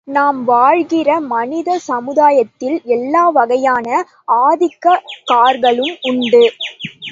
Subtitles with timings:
[0.07, 3.87] நாம் வாழுகிற மனித சமுதாயத்தில் எல்லாவகையான
[4.37, 6.43] ஆதிக்கக் காரர்களும் உண்டு.